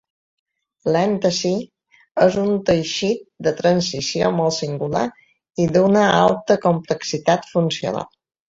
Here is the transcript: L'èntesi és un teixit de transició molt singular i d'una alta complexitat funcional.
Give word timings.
L'èntesi 0.93 1.51
és 2.25 2.37
un 2.45 2.49
teixit 2.71 3.21
de 3.49 3.53
transició 3.61 4.33
molt 4.41 4.57
singular 4.57 5.07
i 5.67 5.71
d'una 5.77 6.09
alta 6.25 6.61
complexitat 6.69 7.51
funcional. 7.55 8.13